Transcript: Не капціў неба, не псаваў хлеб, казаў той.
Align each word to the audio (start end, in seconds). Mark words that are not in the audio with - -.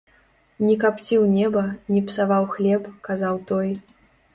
Не 0.67 0.77
капціў 0.83 1.21
неба, 1.35 1.63
не 1.93 2.03
псаваў 2.11 2.51
хлеб, 2.59 2.93
казаў 3.11 3.35
той. 3.51 3.69